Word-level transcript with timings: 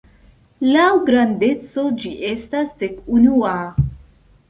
Laŭ 0.75 0.85
grandeco 1.09 1.85
ĝi 2.01 2.17
estas 2.33 2.75
dek-unua. 2.83 3.57